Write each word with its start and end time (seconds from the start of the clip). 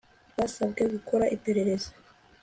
Twasabwe 0.31 0.81
gukora 0.93 1.25
iperereza 1.35 1.89